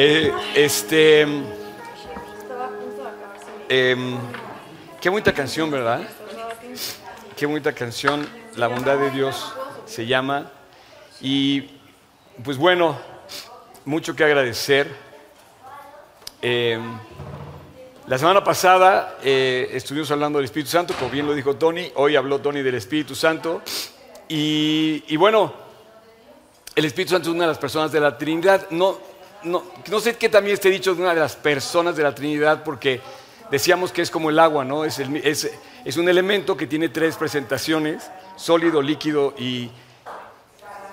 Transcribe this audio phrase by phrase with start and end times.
[0.00, 1.22] Eh, este.
[3.68, 4.16] em,
[5.00, 6.08] qué bonita canción, ¿verdad?
[7.36, 8.24] Qué bonita canción.
[8.54, 9.52] La bondad de Dios
[9.86, 10.52] se llama.
[11.20, 11.62] Y
[12.44, 12.96] pues bueno,
[13.86, 14.86] mucho que agradecer.
[16.42, 16.96] Em,
[18.06, 21.90] la semana pasada eh, estuvimos hablando del Espíritu Santo, como bien lo dijo Tony.
[21.96, 23.62] Hoy habló Tony del Espíritu Santo.
[24.28, 25.52] Y, y bueno,
[26.76, 28.70] el Espíritu Santo es una de las personas de la Trinidad.
[28.70, 29.07] No,
[29.44, 32.62] no, no sé qué también esté dicho de una de las personas de la Trinidad,
[32.64, 33.00] porque
[33.50, 34.84] decíamos que es como el agua, ¿no?
[34.84, 35.50] Es, el- es-
[35.84, 39.70] es un elemento que tiene tres presentaciones, sólido, líquido y,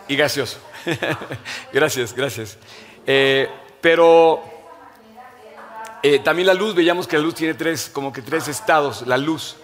[0.08, 0.60] y gaseoso.
[1.74, 2.58] gracias, gracias.
[3.06, 3.50] Eh,
[3.82, 4.42] pero
[6.04, 9.18] eh, también la luz, veíamos que la luz tiene tres, como que tres estados, la
[9.18, 9.58] luz.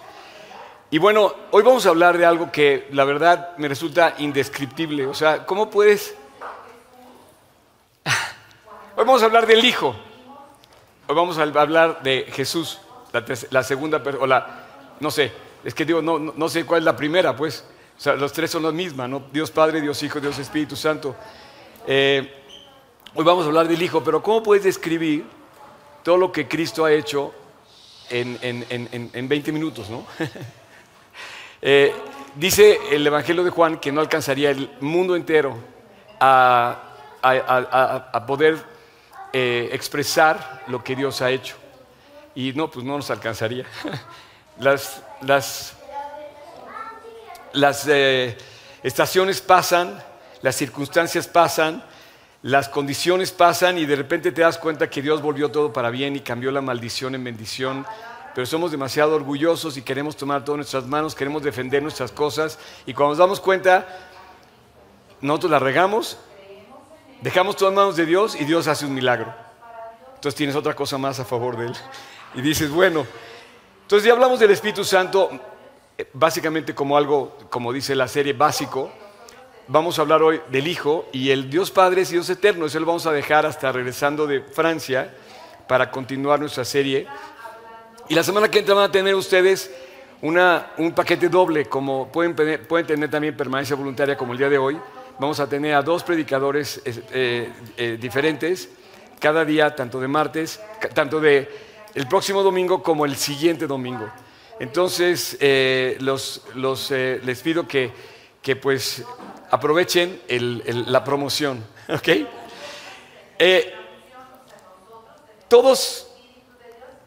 [0.90, 5.06] Y bueno, hoy vamos a hablar de algo que la verdad me resulta indescriptible.
[5.06, 6.14] O sea, ¿cómo puedes...
[9.02, 9.96] Hoy vamos a hablar del Hijo.
[11.08, 12.78] Hoy vamos a hablar de Jesús,
[13.50, 14.64] la, segunda, per- o la,
[15.00, 15.32] no sé,
[15.64, 17.64] es que digo, no, no, sé cuál es la primera, pues.
[17.98, 19.24] O sea, los tres son la misma, ¿no?
[19.32, 21.16] Dios Padre, Dios Hijo, Dios Espíritu Santo.
[21.84, 22.32] Eh,
[23.16, 25.24] hoy vamos a hablar del Hijo, pero ¿cómo puedes describir
[26.04, 27.34] todo lo que Cristo ha hecho
[28.08, 30.06] en, en- en- en- en 20 minutos, ¿no?
[31.60, 31.92] Eh,
[32.36, 35.56] dice el Evangelio de Juan que no alcanzaría el mundo entero
[36.20, 36.76] a-
[37.20, 38.71] a- a poder
[39.32, 41.56] eh, expresar lo que Dios ha hecho.
[42.34, 43.64] Y no, pues no nos alcanzaría.
[44.58, 45.72] Las, las,
[47.54, 48.36] las eh,
[48.82, 50.02] estaciones pasan,
[50.42, 51.82] las circunstancias pasan,
[52.42, 56.16] las condiciones pasan y de repente te das cuenta que Dios volvió todo para bien
[56.16, 57.86] y cambió la maldición en bendición.
[58.34, 62.58] Pero somos demasiado orgullosos y queremos tomar todo en nuestras manos, queremos defender nuestras cosas
[62.84, 63.86] y cuando nos damos cuenta,
[65.20, 66.18] nosotros la regamos,
[67.22, 69.32] dejamos todo en manos de Dios y Dios hace un milagro.
[70.14, 71.72] Entonces tienes otra cosa más a favor de Él.
[72.34, 73.06] Y dices, bueno,
[73.82, 75.30] entonces ya hablamos del Espíritu Santo
[75.98, 78.90] eh, básicamente como algo, como dice la serie, básico.
[79.68, 82.66] Vamos a hablar hoy del Hijo y el Dios Padre es Dios eterno.
[82.66, 85.14] Eso lo vamos a dejar hasta regresando de Francia
[85.68, 87.06] para continuar nuestra serie.
[88.08, 89.70] Y la semana que entra van a tener ustedes
[90.20, 92.34] una- un paquete doble, como pueden,
[92.66, 94.78] pueden tener también permanencia voluntaria como el día de hoy.
[95.22, 98.68] Vamos a tener a dos predicadores eh, eh, diferentes
[99.20, 100.60] cada día, tanto de martes,
[100.94, 101.48] tanto de
[101.94, 104.10] el próximo domingo como el siguiente domingo.
[104.58, 107.92] Entonces, eh, los, los, les pido que,
[108.42, 109.04] que pues
[109.52, 110.20] aprovechen
[110.88, 112.08] la promoción, ¿ok?
[115.46, 116.08] Todos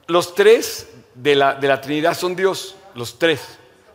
[0.08, 3.42] los tres de la, de la Trinidad son Dios, los tres.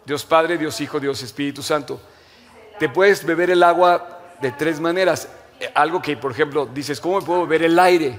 [0.05, 1.99] Dios Padre, Dios Hijo, Dios Espíritu Santo.
[2.81, 5.29] Te puedes beber el agua de tres maneras.
[5.61, 8.19] Eh, Algo que, por ejemplo, dices, ¿cómo me puedo beber el aire?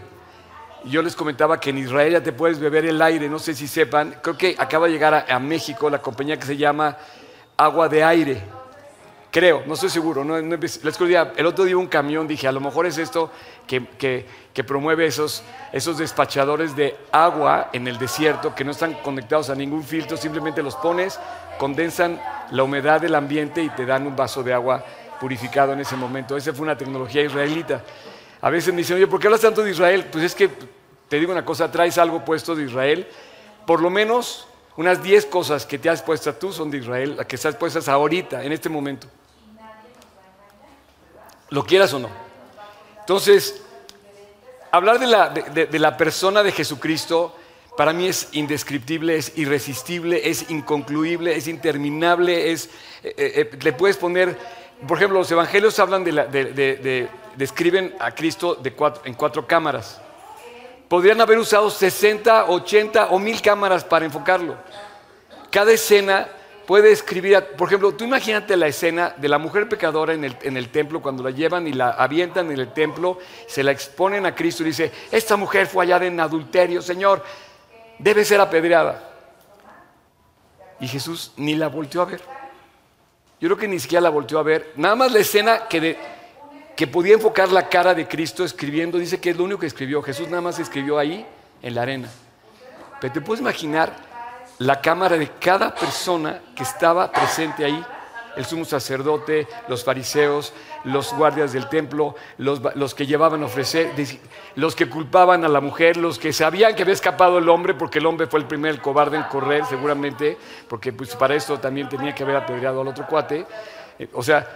[0.85, 3.67] Yo les comentaba que en Israel ya te puedes beber el aire, no sé si
[3.67, 6.95] sepan, creo que acaba de llegar a, a México la compañía que se llama
[7.57, 8.43] Agua de Aire.
[9.31, 10.23] Creo, no estoy seguro.
[10.23, 13.31] El, otro día, un camión, dije, a lo mejor es esto
[13.65, 14.25] que,
[14.67, 19.85] promueve esos, esos despachadores de agua en el desierto que no están conectados a ningún
[19.85, 21.17] filtro, simplemente los pones,
[21.57, 22.21] condensan
[22.51, 24.83] la humedad del ambiente y te dan un vaso de agua
[25.17, 26.35] purificado en ese momento.
[26.35, 27.83] Esa fue una tecnología israelita.
[28.41, 30.07] A veces me dicen, oye, ¿por qué hablas tanto de Israel?
[30.11, 30.49] Pues es que,
[31.07, 33.07] te digo una cosa, traes algo puesto de Israel.
[33.65, 37.27] Por lo menos unas 10 cosas que te has puesto tú son de Israel, las
[37.27, 39.07] que estás puestas ahorita, en este momento
[41.51, 42.09] lo quieras o no.
[43.01, 43.61] Entonces,
[44.71, 47.35] hablar de la, de- la persona de Jesucristo
[47.77, 52.69] para mí es indescriptible, es irresistible, es inconcluible, es interminable, es,
[53.03, 54.37] eh, eh, le puedes poner,
[54.87, 59.13] por ejemplo, los evangelios hablan de, la- de- de- de- describen a Cristo cuatro- en
[59.13, 60.01] cuatro cámaras.
[60.89, 64.55] Podrían haber usado 60, 80 o 1000 cámaras para enfocarlo.
[65.49, 66.27] Cada escena
[66.71, 70.55] puede escribir, por ejemplo, tú imagínate la escena de la mujer pecadora en el, en
[70.55, 74.33] el templo cuando la llevan y la avientan en el templo, se la exponen a
[74.33, 77.25] Cristo y dice, esta mujer fue hallada en adulterio, Señor,
[77.99, 79.03] debe ser apedreada.
[80.79, 82.21] Y Jesús ni la volteó a ver.
[83.41, 84.71] Yo creo que ni siquiera la volteó a ver.
[84.77, 85.97] Nada más la escena que, de-
[86.77, 90.01] que podía enfocar la cara de Cristo escribiendo, dice que es lo único que escribió.
[90.01, 91.25] Jesús nada más escribió ahí
[91.61, 92.07] en la arena.
[93.01, 94.09] Pero te puedes imaginar
[94.61, 97.83] la cámara de cada persona que estaba presente ahí.
[98.35, 100.53] El sumo sacerdote, los fariseos,
[100.83, 103.91] los guardias del templo, los, los que llevaban a ofrecer,
[104.55, 107.99] los que culpaban a la mujer, los que sabían que había escapado el hombre, porque
[107.99, 110.37] el hombre fue el primer cobarde en correr, seguramente,
[110.69, 113.45] porque pues, para esto también tenía que haber apedreado al otro cuate.
[113.97, 114.47] Eh, O sea,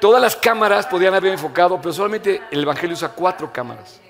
[0.00, 4.00] todas las cámaras podían haber enfocado, pero solamente el Evangelio usa cuatro cámaras.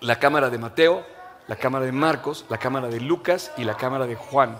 [0.00, 1.04] la cámara de Mateo,
[1.46, 4.56] la cámara de Marcos, la cámara de Lucas y la cámara de Juan.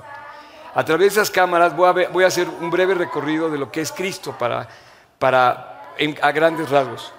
[0.74, 3.92] A través de esas cámaras voy a, hacer un breve recorrido de lo que es
[3.92, 4.68] Cristo para,
[5.18, 7.12] para, a grandes rasgos.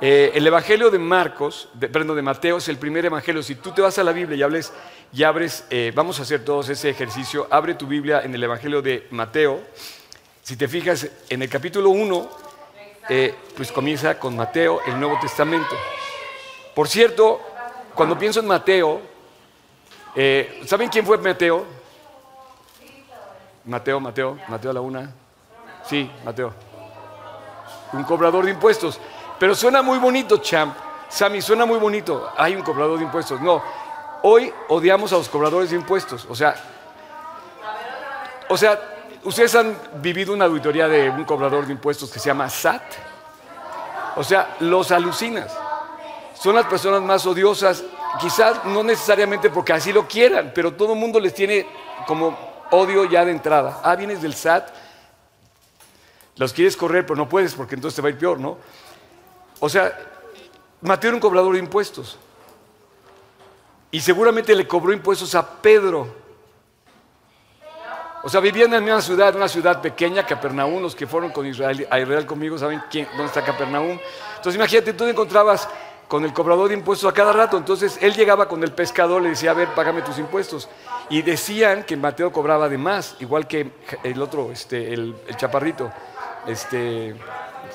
[0.00, 3.42] Eh, el Evangelio de Marcos, de, perdón, de Mateo es el primer Evangelio.
[3.42, 4.72] Si tú te vas a la Biblia y, hables,
[5.12, 8.82] y abres, eh, vamos a hacer todos ese ejercicio, abre tu Biblia en el Evangelio
[8.82, 9.60] de Mateo.
[10.42, 12.30] Si te fijas en el capítulo 1,
[13.08, 15.74] eh, pues comienza con Mateo, el Nuevo Testamento.
[16.74, 17.40] Por cierto,
[17.94, 19.00] cuando pienso en Mateo,
[20.66, 21.64] ¿saben quién fue Mateo?
[23.64, 25.10] Mateo, Mateo, Mateo a la una.
[25.86, 26.52] Sí, Mateo.
[27.92, 29.00] Un cobrador de impuestos.
[29.38, 30.76] Pero suena muy bonito, champ.
[31.08, 32.30] Sammy, suena muy bonito.
[32.36, 33.40] Hay un cobrador de impuestos.
[33.40, 33.62] No,
[34.22, 36.26] hoy odiamos a los cobradores de impuestos.
[36.28, 36.54] O sea,
[38.48, 38.78] o sea,
[39.22, 42.82] ustedes han vivido una auditoría de un cobrador de impuestos que se llama SAT.
[44.16, 45.56] O sea, los alucinas.
[46.34, 47.84] Son las personas más odiosas,
[48.20, 51.66] quizás no necesariamente porque así lo quieran, pero todo el mundo les tiene
[52.06, 52.36] como
[52.70, 53.80] odio ya de entrada.
[53.82, 54.68] Ah, vienes del SAT,
[56.36, 58.58] los quieres correr, pero no puedes porque entonces te va a ir peor, ¿no?
[59.60, 59.96] O sea,
[60.80, 62.18] Mateo era un cobrador de impuestos.
[63.90, 66.24] Y seguramente le cobró impuestos a Pedro.
[68.24, 70.82] O sea, vivían en la misma ciudad, una ciudad pequeña, Capernaum.
[70.82, 73.98] Los que fueron con Israel, a Israel conmigo saben quién, dónde está Capernaum.
[74.36, 75.68] Entonces, imagínate, tú te encontrabas
[76.14, 77.56] con el cobrador de impuestos a cada rato.
[77.56, 80.68] Entonces, él llegaba con el pescador, le decía, a ver, págame tus impuestos.
[81.10, 83.72] Y decían que Mateo cobraba de más, igual que
[84.04, 85.90] el otro, este, el, chaparrito,
[86.46, 87.16] este,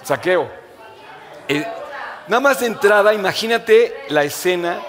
[0.03, 0.49] saqueo.
[1.49, 1.67] Eh,
[2.29, 4.79] nada más de entrada, imagínate la escena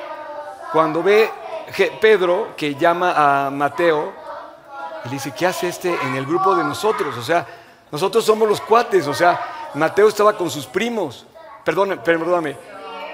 [0.70, 1.28] cuando ve
[2.00, 4.12] Pedro que llama a Mateo
[5.06, 7.16] y le dice, ¿qué hace este en el grupo de nosotros?
[7.18, 7.44] O sea,
[7.90, 11.26] nosotros somos los cuates, o sea, Mateo estaba con sus primos,
[11.64, 12.56] perdóname, perdóname,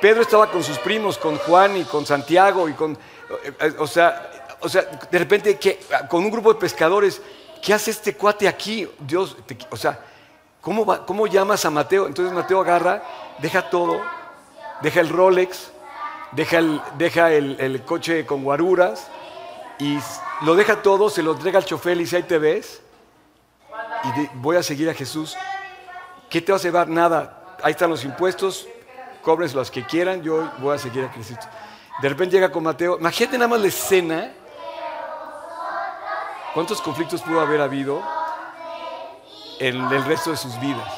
[0.01, 3.87] Pedro estaba con sus primos, con Juan y con Santiago y con, eh, eh, o
[3.87, 7.21] sea, o sea, de repente que, con un grupo de pescadores,
[7.63, 8.89] ¿qué hace este cuate aquí?
[8.99, 9.37] Dios,
[9.71, 10.01] o sea,
[10.61, 12.07] ¿cómo, ¿cómo llamas a Mateo?
[12.07, 13.03] Entonces Mateo agarra,
[13.39, 14.03] deja todo,
[14.83, 15.71] deja el Rolex,
[16.33, 19.09] deja el, deja el, coche con guaruras
[19.79, 19.99] y
[20.43, 22.81] lo deja todo, se lo entrega al chofer y dice, ahí te ves,
[24.05, 25.37] y voy a seguir a Jesús.
[26.31, 26.89] ¿Qué te va a llevar?
[26.89, 28.67] Nada, ahí están los impuestos,
[29.27, 31.35] cobres los que quieran, yo voy a seguir a Cristo.
[32.01, 34.33] De repente llega con Mateo, imagínate nada más la escena
[36.57, 38.03] ¿Cuántos conflictos pudo haber habido
[39.59, 40.91] en el resto de sus vidas?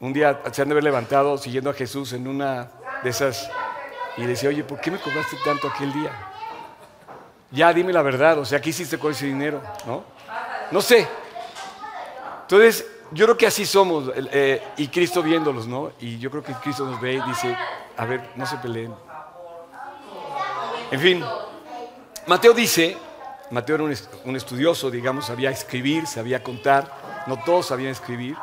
[0.00, 2.68] Un día se han de haber levantado siguiendo a Jesús en una
[3.02, 3.50] de esas
[4.18, 6.12] y decía, oye, ¿por qué me cobraste tanto aquel día?
[7.52, 9.62] Ya dime la verdad, o sea, ¿qué hiciste con ese dinero?
[9.86, 10.04] ¿No?
[10.70, 11.08] No sé.
[12.42, 15.92] Entonces, yo creo que así somos, eh, y Cristo viéndolos, ¿no?
[16.00, 17.56] Y yo creo que Cristo nos ve y dice,
[17.96, 18.94] a ver, no se peleen.
[20.90, 21.24] En fin,
[22.26, 22.96] Mateo dice,
[23.50, 23.84] Mateo era
[24.24, 28.36] un, estudioso, digamos, sabía escribir, sabía contar, no todos sabían escribir.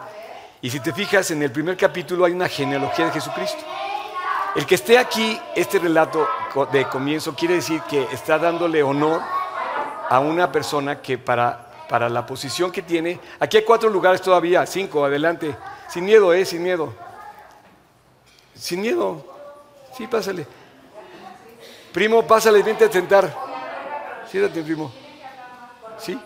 [0.61, 3.59] Y si te fijas, en el primer capítulo hay una genealogía de Jesucristo.
[4.55, 6.27] El que esté aquí, este relato
[6.71, 9.21] de comienzo, quiere decir que está dándole honor
[10.09, 14.65] a una persona que para, para la posición que tiene, aquí hay cuatro lugares todavía,
[14.65, 15.53] cinco, adelante,
[15.89, 16.45] sin miedo, ¿eh?
[16.45, 16.93] Sin miedo.
[18.55, 19.25] Sin miedo.
[19.97, 20.47] Sí, pásale.
[21.92, 23.35] Primo, pásale, vente a sentar.
[24.31, 24.89] Siéntate, primo.
[25.99, 26.18] ¿Sí?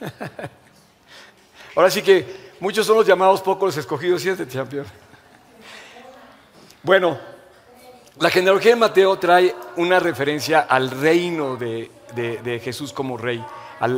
[1.76, 4.22] Ahora sí que muchos son los llamados, pocos los escogidos.
[4.22, 4.86] Siéntate, campeón.
[6.82, 7.18] Bueno,
[8.18, 13.44] la genealogía de Mateo trae una referencia al reino de, Jesús como rey,
[13.80, 13.88] a,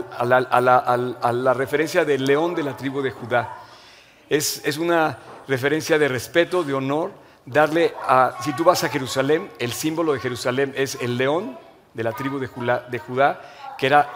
[1.33, 3.56] la, referencia del león de la tribu de Judá.
[4.28, 7.12] Es, es, una referencia de respeto, de honor,
[7.45, 11.59] darle a, si tú vas a Jerusalén, el símbolo de Jerusalén es el león
[11.95, 12.49] de la tribu de
[12.99, 13.40] Judá,
[13.78, 14.12] que era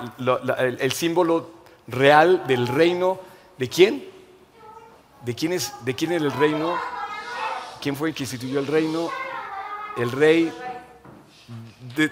[0.58, 1.50] el, símbolo
[1.86, 3.20] real del reino.
[3.56, 4.04] ¿De quién?
[5.24, 6.74] ¿De quién, es, ¿De quién era el reino?
[7.80, 9.08] ¿Quién fue el que instituyó el reino?
[9.96, 10.52] El rey
[11.96, 12.10] de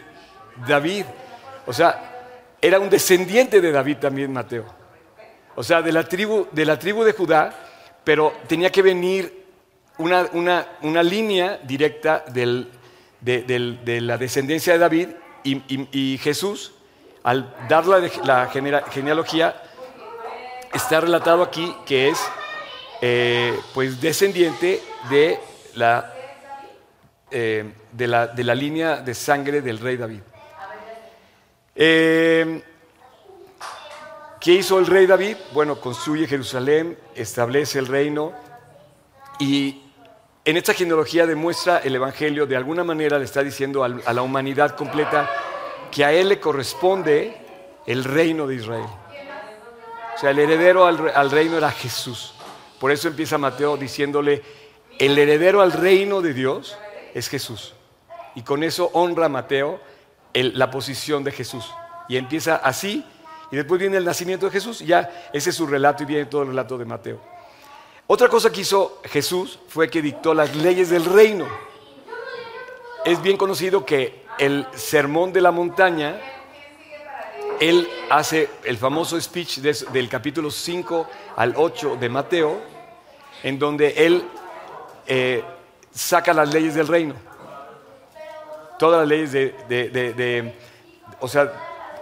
[0.67, 1.05] David.
[1.67, 2.18] O sea,
[2.61, 4.65] era un descendiente de David también, Mateo.
[5.55, 7.53] O sea, de la tribu de, la tribu de Judá,
[8.05, 9.45] pero tenía que venir
[9.99, 10.29] una,
[10.83, 12.67] una, línea directa de
[14.01, 15.09] la descendencia de David
[15.45, 16.73] y, Jesús,
[17.23, 18.49] al dar la,
[18.91, 19.61] genealogía,
[20.73, 22.21] está relatado aquí que es
[23.01, 25.41] eh, pues descendiente de
[25.75, 26.13] la,
[27.31, 30.21] eh, de, la, de la, línea de sangre del rey David.
[31.81, 32.61] Eh,
[34.41, 35.37] ¿Qué hizo el rey David?
[35.53, 38.33] Bueno, construye Jerusalén, establece el reino
[39.39, 39.83] y
[40.45, 44.75] en esta genealogía demuestra el Evangelio, de alguna manera le está diciendo a la humanidad
[44.75, 45.31] completa
[45.93, 47.37] que a él le corresponde
[47.87, 48.89] el reino de Israel.
[50.17, 52.35] O sea, el heredero al, reino era Jesús.
[52.81, 54.43] Por eso empieza Mateo diciéndole,
[54.99, 56.77] el heredero al reino de Dios
[57.15, 57.75] es Jesús.
[58.35, 59.81] Y con eso honra Mateo
[60.35, 61.65] la posición de Jesús.
[62.09, 63.05] Y empieza así,
[63.51, 66.43] y después viene el nacimiento de Jesús, ya ese es su relato y viene todo
[66.43, 67.21] el relato de Mateo.
[68.07, 71.47] Otra cosa que hizo Jesús fue que dictó las leyes del reino.
[73.05, 76.19] Es bien conocido que el sermón de la montaña
[77.61, 82.61] él hace el famoso speech del capítulo 5 al 8 de Mateo,
[83.43, 84.25] en donde él
[85.07, 85.43] eh,
[85.93, 87.15] saca las leyes del reino.
[88.79, 90.55] Todas las leyes de,
[91.21, 91.53] o sea,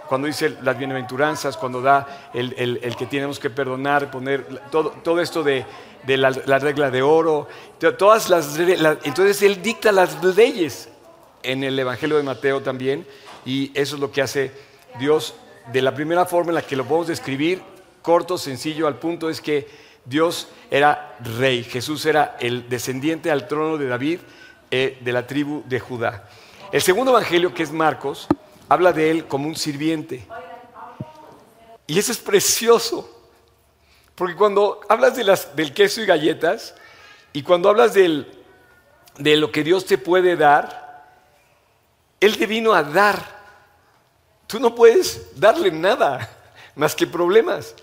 [0.07, 5.43] cuando dice las bienaventuranzas, cuando da el, que tenemos que perdonar, poner todo, todo esto
[5.43, 5.65] de,
[6.05, 7.47] la, regla de oro,
[7.97, 10.89] todas las, entonces él dicta las leyes
[11.43, 13.05] en el Evangelio de Mateo también,
[13.45, 14.51] y eso es lo que hace
[14.99, 15.35] Dios
[15.71, 17.61] de la primera forma en la que lo podemos describir,
[18.01, 19.67] corto, sencillo, al punto es que
[20.05, 24.19] Dios era rey, Jesús era el descendiente al trono de David
[24.71, 26.29] eh, de la tribu de Judá.
[26.71, 28.27] El segundo evangelio, que es Marcos,
[28.69, 30.27] habla de él como un sirviente.
[31.87, 33.09] Y eso es precioso,
[34.15, 36.75] porque cuando hablas de las, del queso y galletas,
[37.33, 38.25] y cuando hablas de
[39.17, 41.05] lo que Dios te puede dar,
[42.19, 43.37] Él te vino a dar
[44.47, 46.29] Tú no puedes darle nada
[46.73, 47.75] más que problemas.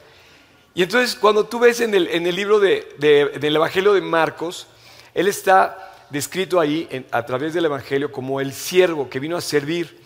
[0.75, 4.67] Y entonces cuando tú ves en el, libro del Evangelio de Marcos,
[5.13, 10.01] él está descrito ahí a través del Evangelio como el siervo que vino a servir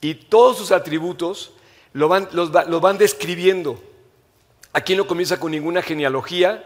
[0.00, 1.52] y todos sus atributos
[1.92, 3.82] lo van, los, van describiendo.
[4.72, 6.64] Aquí no comienza con ninguna genealogía,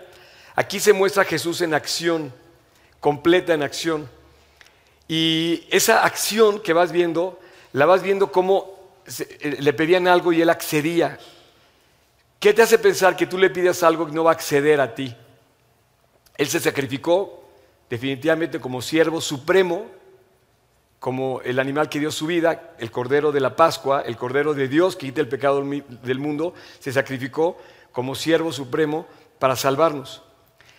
[0.57, 2.33] aquí se muestra a Jesús en acción,
[2.99, 4.09] completa en acción.
[5.07, 7.39] Y esa acción que vas viendo,
[7.73, 8.81] la vas viendo como
[9.19, 11.19] eh, le pedían algo y él accedía.
[12.41, 14.95] ¿Qué te hace pensar que tú le pidas algo y no va a acceder a
[14.95, 15.15] ti?
[16.37, 17.40] Él se sacrificó
[17.91, 19.87] definitivamente como siervo supremo,
[21.01, 24.69] como el animal que dio su vida, el cordero de la Pascua, el cordero de
[24.69, 27.59] Dios que quita el pecado del mundo, se sacrificó
[27.93, 29.07] como siervo supremo
[29.39, 30.23] para salvarnos.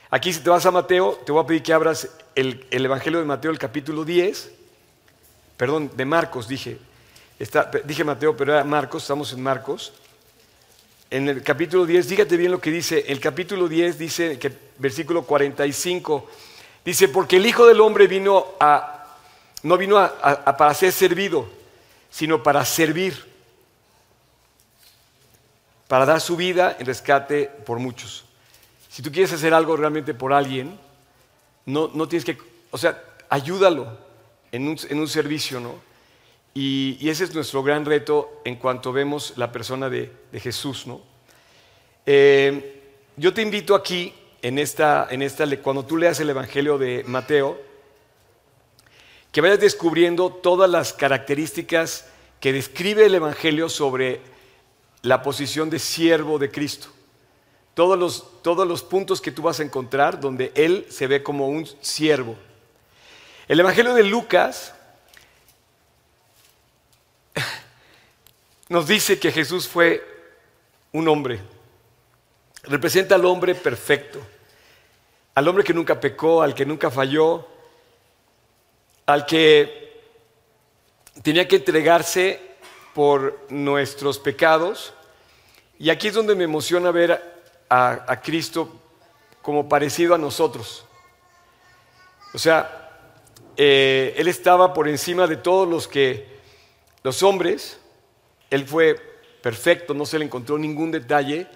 [0.10, 3.20] Aquí si te vas a Mateo, te voy a pedir que abras el, el Evangelio
[3.20, 4.52] de Mateo, el capítulo 10,
[5.58, 6.80] perdón, de Marcos dije,
[7.86, 9.94] dije Mateo, pero era Marcos, estamos en Marcos.
[11.10, 13.06] En el capítulo 10, dígate bien lo que dice.
[13.08, 16.30] El capítulo 10 dice, que, versículo 45,
[16.86, 19.06] dice, porque el Hijo del Hombre vino a,
[19.64, 21.50] no vino a, para ser servido,
[22.10, 23.30] sino para servir,
[25.88, 28.26] para dar su vida en rescate por muchos.
[28.90, 30.78] Si tú quieres hacer algo realmente por alguien,
[31.66, 32.38] no, no tienes que,
[32.72, 33.98] o sea, ayúdalo
[34.52, 35.92] en un, en un servicio, ¿no?
[36.54, 40.86] Y, ese es nuestro gran reto en cuanto vemos la persona de, Jesús.
[40.86, 41.02] ¿no?
[42.06, 42.82] Eh,
[43.16, 47.60] yo te invito aquí, en esta, en esta, cuando tú leas el Evangelio de Mateo,
[49.32, 52.06] que vayas descubriendo todas las características
[52.40, 54.22] que describe el Evangelio sobre
[55.04, 56.90] la posición de siervo de Cristo.
[57.74, 61.48] Todos los, todos los puntos que tú vas a encontrar donde Él se ve como
[61.48, 62.36] un siervo.
[63.48, 64.74] El Evangelio de Lucas
[68.70, 70.04] nos dice que Jesús fue
[70.92, 71.42] un hombre.
[72.64, 74.20] Representa al hombre perfecto,
[75.36, 77.48] al hombre que nunca pecó, al que nunca falló,
[79.06, 80.02] al que
[81.24, 82.40] tenía que entregarse
[82.94, 84.94] por nuestros pecados.
[85.80, 87.22] Y aquí es donde me emociona ver
[87.70, 88.80] a, Cristo
[89.42, 90.86] como parecido a nosotros.
[92.34, 93.00] O sea,
[93.58, 96.40] eh, Él estaba por encima de todos los que,
[97.04, 97.80] los hombres,
[98.52, 98.96] él fue
[99.42, 101.48] perfecto, no se le encontró ningún detalle,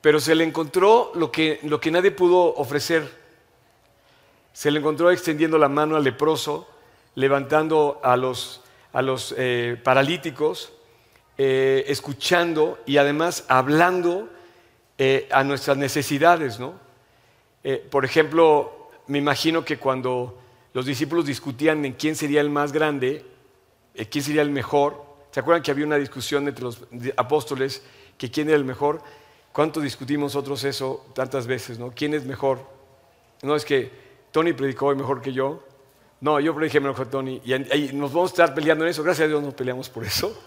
[0.00, 3.18] pero se le encontró lo que, lo que nadie pudo ofrecer.
[4.52, 6.68] Se le encontró extendiendo la mano al leproso,
[7.14, 10.72] levantando a los, a los eh, paralíticos,
[11.38, 14.28] eh, escuchando y además hablando
[14.98, 16.58] eh, a nuestras necesidades.
[16.58, 16.74] ¿no?
[17.90, 20.38] por ejemplo, me imagino que cuando
[20.72, 23.24] los discípulos discutían en quién sería el más grande,
[24.08, 26.82] quién sería el mejor, ¿Se acuerdan que había una discusión entre los
[27.16, 27.82] apóstoles
[28.18, 29.00] que quién era el mejor?
[29.52, 31.78] ¿Cuánto discutimos nosotros eso tantas veces?
[31.78, 31.90] ¿no?
[31.90, 32.60] ¿Quién es mejor?
[33.42, 33.90] No es que
[34.30, 35.64] Tony predicó hoy mejor que yo.
[36.20, 37.40] No, yo prediqué mejor que Tony.
[37.44, 39.02] Y, nos vamos a estar peleando en eso.
[39.02, 40.38] Gracias a Dios nos peleamos por eso.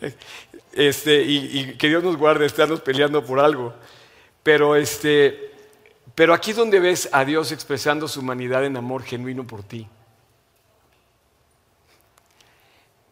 [0.72, 3.74] Este, y, que Dios nos guarde estarnos peleando por algo.
[4.44, 5.50] Pero, este,
[6.14, 9.88] Pero aquí es donde ves a Dios expresando su humanidad en amor genuino por ti.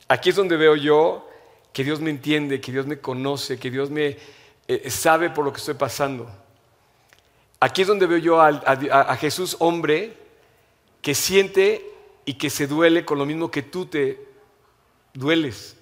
[0.06, 1.28] Aquí es donde veo yo
[1.72, 4.16] que Dios me entiende, que Dios me conoce, que Dios me
[4.68, 6.28] eh, sabe por lo que estoy pasando.
[7.60, 10.16] Aquí es donde veo yo a, Jesús hombre
[11.00, 11.84] que siente
[12.24, 14.26] y que se duele con lo mismo que tú te
[15.14, 15.76] dueles.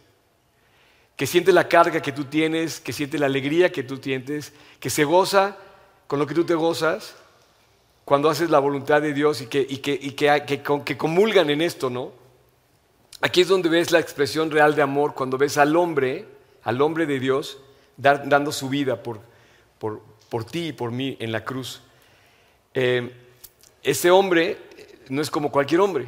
[1.16, 4.90] Que siente la carga que tú tienes, que siente la alegría que tú tienes, que
[4.90, 5.56] se goza
[6.06, 7.16] con lo que tú te gozas
[8.04, 12.12] cuando haces la voluntad de Dios y que, que comulgan en esto, ¿no?
[13.20, 16.26] Aquí es donde ves la expresión real de amor, cuando ves al hombre,
[16.62, 17.58] al hombre de Dios,
[17.96, 19.20] dando su vida por,
[19.78, 21.80] por, ti y por mí en la cruz.
[22.72, 23.14] Eh,
[23.82, 24.58] este hombre
[25.08, 26.06] no es como cualquier hombre.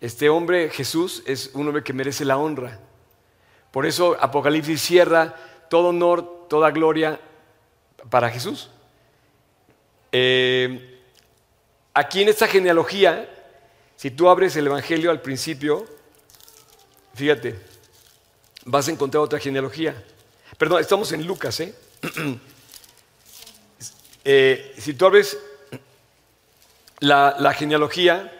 [0.00, 2.78] Este hombre, Jesús, es un hombre que merece la honra.
[3.70, 5.34] Por eso Apocalipsis cierra
[5.68, 7.20] todo honor, toda gloria
[8.10, 8.70] para Jesús.
[10.10, 11.00] Eh,
[11.92, 13.28] aquí en esta genealogía,
[13.96, 15.86] si tú abres el Evangelio al principio,
[17.18, 17.58] Fíjate,
[18.64, 20.00] vas a encontrar otra genealogía.
[20.58, 21.72] Perdón, estamos en Lucas, ¿eh?
[24.24, 25.38] eh si tú abres
[26.98, 28.32] la, genealogía,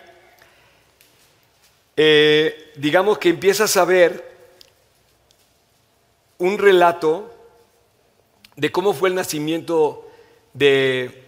[1.97, 4.37] eh, digamos que empiezas a ver
[6.39, 7.33] un relato
[8.57, 10.11] de cómo fue el nacimiento
[10.55, 11.23] de,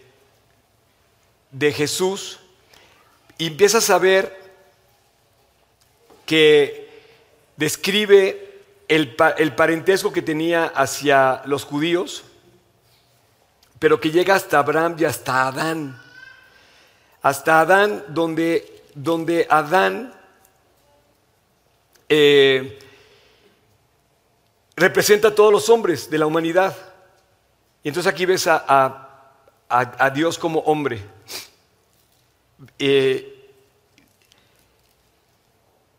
[1.53, 2.41] de Jesús
[3.39, 4.37] y empiezas a ver
[6.27, 6.91] que
[7.57, 8.50] describe
[8.91, 12.25] el, parentesco que tenía hacia los judíos,
[13.79, 16.03] pero que llega hasta Abraham y hasta Adán.
[17.23, 20.13] Hasta Adán, donde, donde Adán
[22.09, 22.81] eh,
[24.75, 26.77] representa a todos los hombres de la humanidad.
[27.85, 29.07] Y entonces aquí ves a,
[30.13, 31.01] Dios como hombre.
[32.77, 33.53] Eh,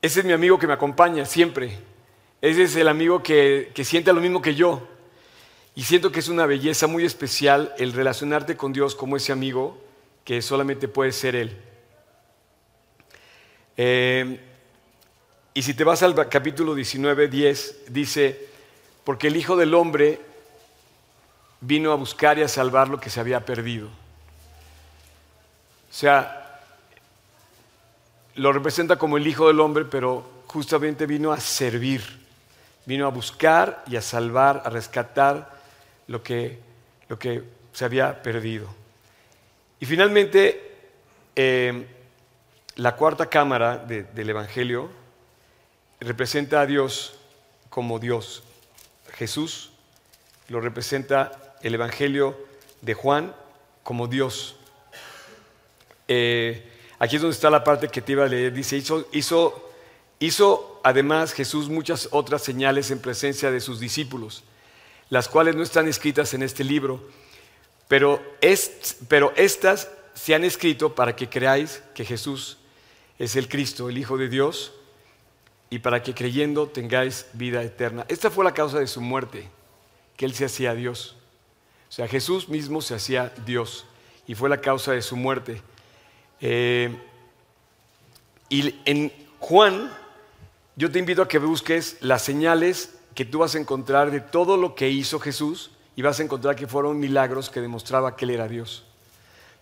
[0.01, 1.90] ese es mi amigo que me acompaña siempre.
[2.41, 4.87] Ese es el amigo que, siente lo mismo que yo.
[5.75, 9.77] Y siento que es una belleza muy especial el relacionarte con Dios como ese amigo
[10.25, 11.57] que solamente puede ser Él.
[13.77, 14.39] Eh,
[15.53, 18.47] y si te vas al capítulo 19, 10, dice,
[19.03, 20.19] porque el Hijo del Hombre
[21.61, 23.87] vino a buscar y a salvar lo que se había perdido.
[23.87, 26.59] O sea,
[28.35, 32.20] lo representa como el Hijo del Hombre, pero justamente vino a servir,
[32.85, 35.49] vino a buscar y a salvar, a rescatar
[36.07, 36.59] lo que,
[37.07, 38.67] lo que se había perdido.
[39.79, 40.75] Y finalmente,
[41.35, 41.85] eh,
[42.75, 44.89] la cuarta cámara del Evangelio
[45.99, 47.15] representa a Dios
[47.69, 48.43] como Dios.
[49.13, 49.71] Jesús
[50.49, 52.37] lo representa el Evangelio
[52.81, 53.33] de Juan
[53.83, 54.55] como Dios.
[56.07, 58.53] Eh, Aquí es donde está la parte que te iba a leer.
[58.53, 59.70] Dice, hizo,
[60.21, 64.43] hizo además Jesús muchas otras señales en presencia de sus discípulos,
[65.09, 67.01] las cuales no están escritas en este libro,
[67.87, 72.57] pero, es, pero estas se han escrito para que creáis que Jesús
[73.19, 74.73] es el Cristo, el Hijo de Dios,
[75.69, 78.05] y para que creyendo tengáis vida eterna.
[78.07, 79.49] Esta fue la causa de su muerte,
[80.15, 81.15] que Él se hacía Dios.
[81.89, 83.85] O sea, Jesús mismo se hacía Dios,
[84.27, 85.61] y fue la causa de su muerte.
[86.39, 86.95] Eh,
[88.49, 89.91] y en Juan,
[90.81, 94.57] yo te invito a que busques las señales que tú vas a encontrar de todo
[94.57, 98.31] lo que hizo Jesús y vas a encontrar que fueron milagros que demostraba que Él
[98.31, 98.83] era Dios.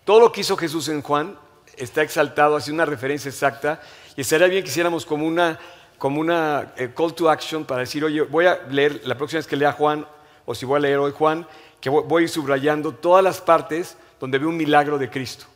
[0.05, 1.37] Todo lo que hizo Jesús en Juan
[1.75, 3.81] está exaltado, así una referencia exacta,
[4.15, 5.59] y estaría bien que hiciéramos como una,
[5.97, 9.47] como una eh, call to action para decir, oye, voy a leer la próxima vez
[9.47, 10.07] que lea Juan,
[10.45, 11.45] o si voy a leer hoy Juan,
[11.81, 15.47] que voy subrayando todas las partes donde veo un milagro de Cristo.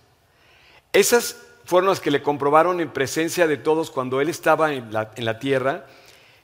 [0.91, 5.39] Esas fueron las que le comprobaron en presencia de todos cuando él estaba en la,
[5.39, 5.85] tierra,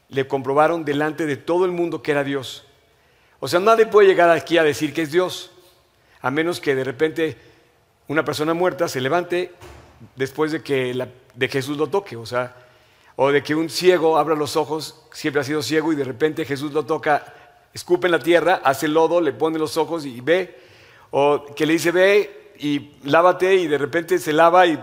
[0.10, 2.65] le comprobaron delante de todo el mundo que era Dios.
[3.39, 5.51] O sea, nadie puede llegar aquí a decir que es Dios,
[6.21, 7.38] a menos que de repente
[8.08, 9.53] una persona muerta se levante
[10.15, 12.55] después de que de Jesús lo toque, o sea,
[13.15, 16.45] o de que un ciego abra los ojos, siempre ha sido ciego y de repente
[16.45, 17.34] Jesús lo toca,
[17.73, 20.58] escupe en la tierra, hace lodo, le pone los ojos y ve,
[21.12, 24.79] o que le dice ve y lávate y de repente se lava y,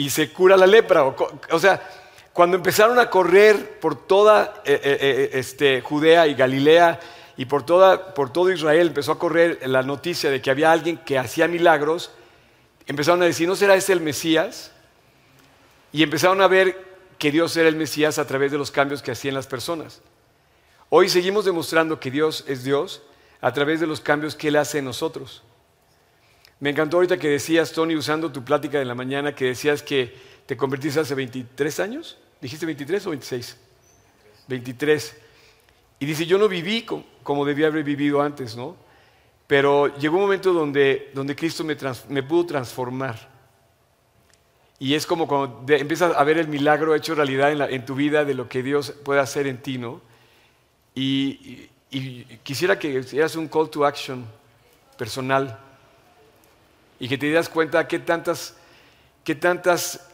[0.00, 1.04] y se cura la lepra.
[1.04, 1.86] O, sea,
[2.32, 6.98] cuando empezaron a correr por toda eh, eh, eh, este, Judea y Galilea
[7.36, 10.96] y por, toda, por todo Israel, empezó a correr la noticia de que había alguien
[10.96, 12.12] que hacía milagros,
[12.86, 14.72] empezaron a decir, ¿no será ese el Mesías?
[15.92, 16.82] Y empezaron a ver
[17.18, 20.00] que Dios era el Mesías a través de los cambios que hacían las personas.
[20.88, 23.02] Hoy seguimos demostrando que Dios es Dios
[23.42, 25.42] a través de los cambios que Él hace en nosotros.
[26.60, 30.14] Me encantó ahorita que decías, Tony, usando tu plática de la mañana, que decías que
[30.46, 32.18] te convertiste hace 23 años.
[32.40, 33.56] ¿Dijiste 23 o 26?
[34.46, 35.16] 23.
[36.00, 36.86] Y dice, yo no viví
[37.22, 38.76] como debía haber vivido antes, ¿no?
[39.46, 41.76] Pero llegó un momento donde, donde Cristo me,
[42.08, 43.28] me pudo transformar.
[44.78, 48.32] Y es como cuando empiezas a ver el milagro hecho realidad en, tu vida de
[48.32, 50.00] lo que Dios puede hacer en ti, ¿no?
[50.94, 51.68] Y,
[52.42, 54.24] quisiera que hicieras un call to action
[54.96, 55.58] personal
[57.00, 58.54] y que te dieras cuenta qué tantas,
[59.24, 60.06] qué tantas,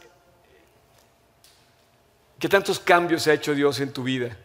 [2.39, 4.37] qué tantos cambios ha hecho Dios en tu vida,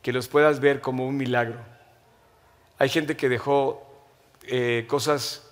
[0.00, 1.60] que los puedas ver como un milagro.
[2.78, 3.86] Hay gente que dejó
[4.44, 5.48] eh, cosas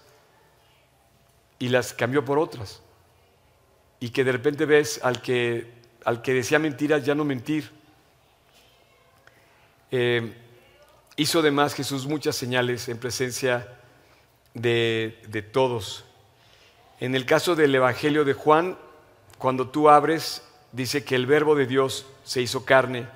[1.59, 2.81] y las cambió por otras.
[4.01, 5.71] Y que de repente ves al que,
[6.07, 7.71] al que decía mentiras ya no mentir.
[9.91, 10.33] Eh,
[11.17, 13.79] hizo además Jesús muchas señales en presencia
[14.55, 16.07] de, de todos.
[17.01, 18.77] En el caso del Evangelio de Juan,
[19.39, 23.09] cuando tú abres, dice que el verbo de Dios se hizo carne.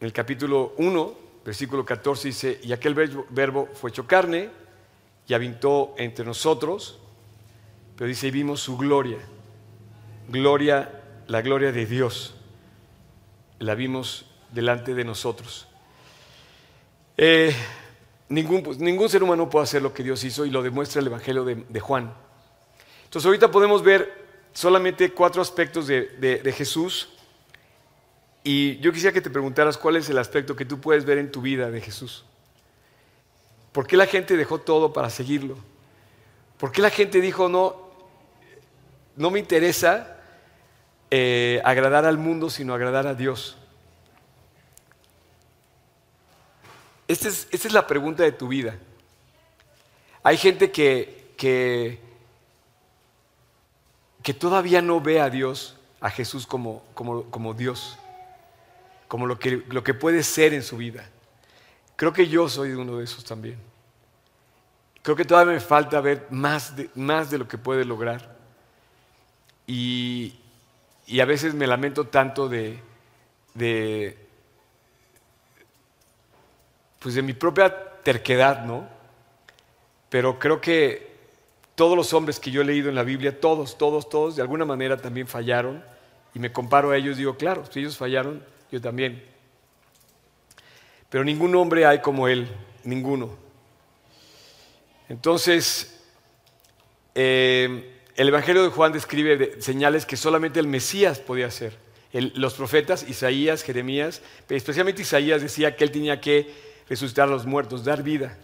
[0.00, 4.48] En el capítulo 1, versículo 14 dice, y aquel verbo fue hecho carne
[5.28, 6.98] y habitó entre nosotros,
[7.96, 9.18] pero dice, y vimos su gloria,
[10.30, 12.34] gloria, la gloria de Dios,
[13.58, 15.68] la vimos delante de nosotros.
[17.18, 17.54] Eh,
[18.28, 21.06] ningún, pues, ningún, ser humano puede hacer lo que Dios hizo y lo demuestra el
[21.06, 22.12] Evangelio de, Juan.
[23.04, 27.08] Entonces ahorita podemos ver solamente cuatro aspectos de Jesús
[28.48, 31.32] y yo quisiera que te preguntaras cuál es el aspecto que tú puedes ver en
[31.32, 32.24] tu vida de Jesús.
[33.72, 35.56] ¿Por qué la gente dejó todo para seguirlo?
[36.56, 37.90] ¿Por qué la gente dijo, no,
[39.16, 40.20] no me interesa
[41.10, 43.58] eh, agradar al mundo, sino agradar a Dios?
[47.08, 48.76] Esta es, esta es, la pregunta de tu vida.
[50.22, 52.00] Hay gente que, que,
[54.34, 57.98] todavía no ve a Dios, a Jesús como, como, como Dios
[59.08, 61.08] como lo que, lo que puede ser en su vida.
[61.96, 63.58] Creo que yo soy uno de esos también.
[65.02, 68.36] Creo que todavía me falta ver más de, más de lo que puede lograr.
[69.66, 70.34] Y,
[71.20, 72.80] a veces me lamento tanto de,
[73.54, 74.25] de,
[77.06, 78.84] pues de mi propia terquedad, ¿no?
[80.08, 81.12] Pero creo que
[81.76, 84.64] todos los hombres que yo he leído en la Biblia, todos, todos, todos, de alguna
[84.64, 85.84] manera también fallaron.
[86.34, 88.42] Y me comparo a ellos digo, claro, si ellos fallaron,
[88.72, 89.24] yo también.
[91.08, 92.48] Pero ningún hombre hay como él,
[92.82, 93.30] ninguno.
[95.08, 96.02] Entonces,
[97.14, 101.78] eh, el Evangelio de Juan describe señales que solamente el Mesías podía hacer.
[102.12, 107.84] los profetas, Isaías, Jeremías, especialmente Isaías decía que él tenía que resucitar a los muertos,
[107.84, 108.38] dar vida.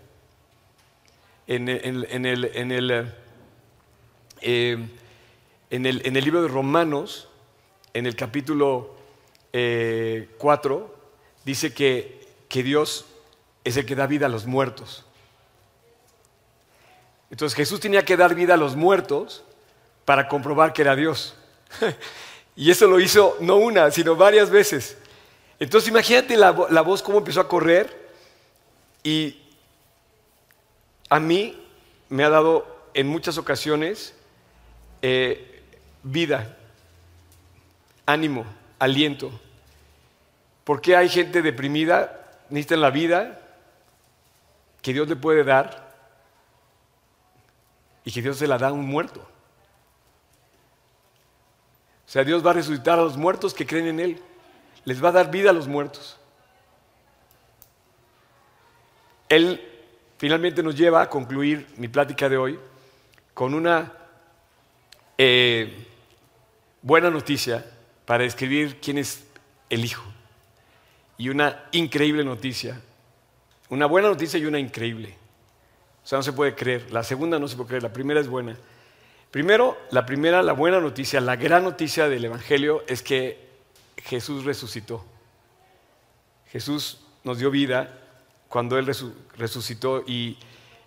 [1.47, 2.25] En, el, en
[2.73, 3.13] el,
[4.41, 4.89] eh,
[5.71, 7.29] en el libro de Romanos,
[7.95, 8.95] en el capítulo
[9.53, 10.87] 4 eh,
[11.45, 13.07] dice que, que Dios
[13.65, 15.05] es el que da vida a los muertos.
[17.31, 19.43] Entonces Jesús tenía que dar vida a los muertos
[20.05, 21.35] para comprobar que era Dios.
[22.57, 24.99] y eso lo hizo no una, sino varias veces.
[25.59, 28.12] Entonces imagínate la, voz cómo empezó a correr
[29.03, 29.39] y
[31.09, 31.59] a mí
[32.09, 34.15] me ha dado en muchas ocasiones
[35.03, 35.63] eh,
[36.03, 36.57] vida,
[38.07, 38.45] ánimo,
[38.79, 39.31] aliento.
[40.65, 42.19] ¿Por qué hay gente deprimida?
[42.51, 43.41] Necesitan la vida
[44.81, 45.93] que Dios le puede dar
[48.05, 49.21] y que Dios se la da a un muerto.
[52.07, 54.23] O sea, Dios va a resucitar a los muertos que creen en Él.
[54.85, 56.19] Les va a dar vida a los muertos.
[59.33, 59.63] Él
[60.19, 62.59] finalmente nos lleva a concluir mi plática de hoy
[63.33, 63.91] con una
[65.17, 65.87] eh,
[66.83, 67.65] buena noticia
[68.05, 69.25] para describir quién es
[69.71, 70.05] el Hijo.
[71.17, 72.79] Y una increíble noticia.
[73.71, 75.17] Una buena noticia y una increíble.
[76.05, 76.93] O sea, no se puede creer.
[76.93, 77.83] La segunda no se puede creer.
[77.85, 78.55] La primera es buena.
[79.31, 83.39] Primero, la primera, la buena noticia, la gran noticia del Evangelio es que
[83.97, 85.03] Jesús resucitó.
[86.51, 87.99] Jesús nos dio vida
[88.53, 88.87] cuando Él
[89.37, 90.37] resucitó y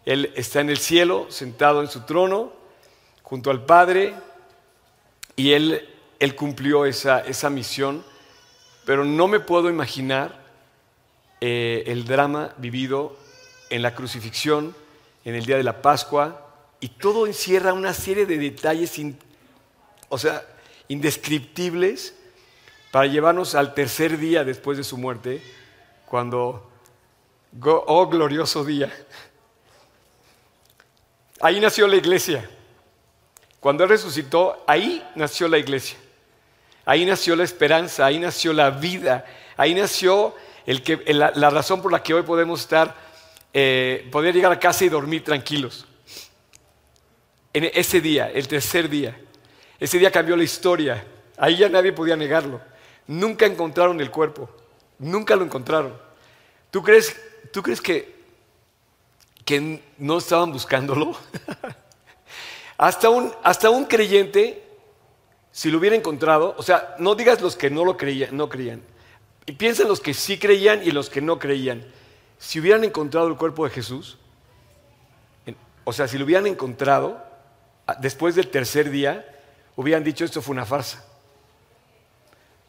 [0.06, 2.54] Él está en el cielo, sentado en su trono,
[3.24, 4.14] junto al Padre,
[5.36, 8.04] y Él él cumplió esa, misión,
[8.86, 10.44] pero no me puedo imaginar
[11.42, 13.18] eh, el drama vivido
[13.70, 14.76] en la crucifixión,
[15.26, 19.00] en el día de la Pascua, y todo encierra una serie de detalles,
[20.10, 20.46] o sea,
[20.88, 22.16] indescriptibles,
[22.92, 25.42] para llevarnos al tercer día después de su muerte,
[26.06, 26.72] cuando,
[27.62, 28.92] oh glorioso día,
[31.42, 32.50] Ahí nació la iglesia.
[33.60, 35.98] Cuando Él resucitó, ahí nació la iglesia.
[36.86, 39.26] Ahí nació la esperanza, ahí nació la vida,
[39.58, 42.96] ahí nació la, razón por la que hoy podemos estar,
[43.54, 45.88] eh, poder llegar a casa y dormir tranquilos.
[47.54, 49.20] En ese día, el tercer día,
[49.80, 51.06] ese día cambió la historia.
[51.38, 52.62] Ahí ya nadie podía negarlo.
[53.08, 54.50] Nunca encontraron el cuerpo,
[55.00, 55.98] nunca lo encontraron.
[56.70, 57.20] ¿Tú crees,
[57.52, 58.16] tú crees que,
[59.44, 61.18] que no estaban buscándolo?
[62.78, 64.64] hasta, un, hasta un creyente
[65.56, 68.82] si lo hubiera encontrado, o sea, no digas los que no lo creían, no creían.
[69.46, 71.86] Y piensa en los que sí creían y los que no creían.
[72.38, 74.18] Si hubieran encontrado el cuerpo de Jesús,
[75.86, 77.24] o sea, si lo hubieran encontrado
[78.02, 79.26] después del tercer día,
[79.78, 81.06] hubieran dicho esto fue una farsa.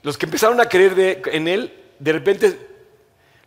[0.05, 2.66] Los que empezaron a creer en él, de repente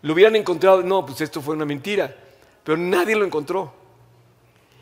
[0.01, 2.15] lo hubieran encontrado, no, pues esto fue una mentira,
[2.63, 3.73] pero nadie lo encontró.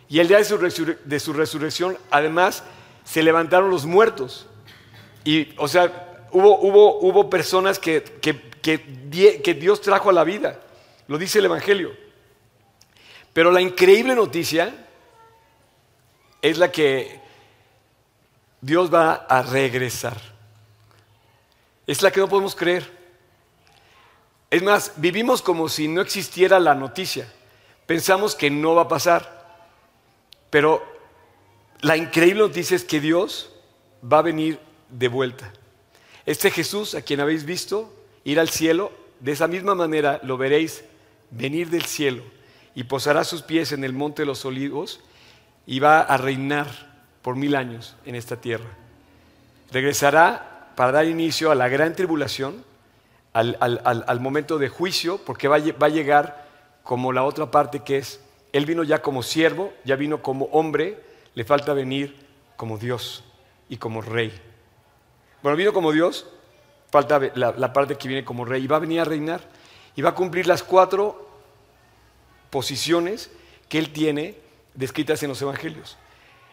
[0.10, 2.64] Y el día de su resurrección, además,
[3.04, 4.48] se levantaron los muertos.
[5.24, 10.60] Y, o sea, hubo, hubo, hubo personas que, que, Dios trajo a la vida.
[11.08, 11.96] Lo dice el Evangelio.
[13.34, 14.74] Pero la increíble noticia
[16.42, 17.22] es la que
[18.62, 20.18] Dios va a regresar.
[21.86, 22.97] Es la que no podemos creer.
[24.50, 27.28] Es más, vivimos como si no existiera la noticia.
[27.86, 29.66] Pensamos que no va a pasar.
[30.50, 30.84] Pero
[31.82, 33.52] la increíble noticia es que Dios
[34.02, 35.52] va a venir de vuelta.
[36.26, 40.84] Este Jesús, a quien habéis visto ir al cielo, de esa misma manera lo veréis
[41.32, 42.24] venir del cielo
[42.76, 45.00] y posará sus pies en el monte de los olivos
[45.66, 46.68] y va a reinar
[47.22, 48.70] por mil años en esta tierra.
[49.72, 52.64] Regresará para dar inicio a la gran tribulación,
[53.38, 56.48] al, momento de juicio, porque va a llegar
[56.84, 58.22] como la otra parte que es,
[58.54, 61.04] Él vino ya como siervo, ya vino como hombre,
[61.36, 62.16] le falta venir
[62.56, 63.24] como Dios
[63.70, 64.34] y como rey.
[65.44, 66.26] Bueno, vino como Dios,
[66.90, 69.42] falta la, parte que viene como rey y va a venir a reinar
[69.96, 71.28] y va a cumplir las cuatro
[72.50, 73.30] posiciones
[73.70, 74.36] que él tiene
[74.74, 75.98] descritas en los evangelios.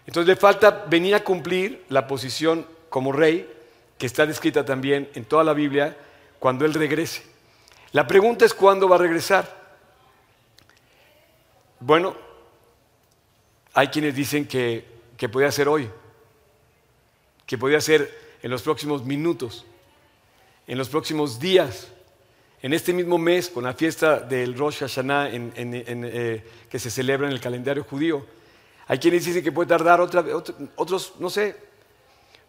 [0.06, 3.48] Entonces le falta venir a cumplir la posición como rey
[3.96, 5.96] que está descrita también en toda la Biblia
[6.44, 7.22] cuando él regrese.
[7.92, 9.78] La pregunta es cuándo va a regresar.
[11.80, 12.14] Bueno,
[13.72, 14.84] hay quienes dicen que,
[15.16, 15.88] que podía ser hoy,
[17.46, 19.64] que podía ser en los próximos minutos,
[20.66, 21.88] en los próximos días,
[22.60, 27.32] en este mismo mes, con la fiesta del Rosh Hashanah eh, que se celebra en
[27.32, 28.26] el calendario judío.
[28.86, 30.22] Hay quienes dicen que puede tardar otra,
[30.76, 31.56] otros, no sé,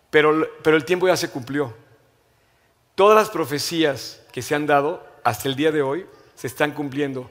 [0.09, 1.84] pero, pero el tiempo ya se cumplió.
[2.95, 6.05] Todas las profecías que se han dado hasta el día de hoy
[6.35, 7.29] se están cumpliendo.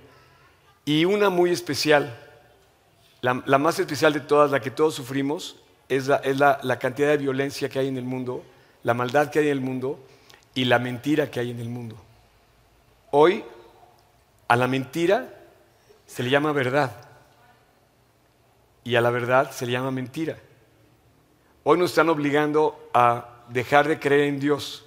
[0.84, 2.18] Y una muy especial,
[3.22, 5.56] la, más especial de todas, la que todos sufrimos,
[5.88, 8.44] es, la, cantidad de violencia que hay en el mundo,
[8.82, 9.98] la maldad que hay en el mundo
[10.54, 11.96] y la mentira que hay en el mundo.
[13.10, 13.44] Hoy
[14.48, 15.32] a la mentira
[16.06, 16.90] se le llama verdad
[18.82, 20.36] y a la verdad se le llama mentira.
[21.62, 24.84] Hoy nos están obligando a dejar de creer en Dios.